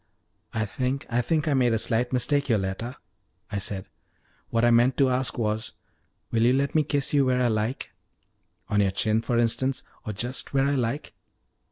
[0.51, 2.97] "I think I think I made a slight mistake, Yoletta,"
[3.51, 3.85] I said.
[4.49, 5.73] "What I meant to ask was,
[6.31, 7.91] will you let me kiss you where I like
[8.67, 11.13] on your chin, for instance, or just where I like?"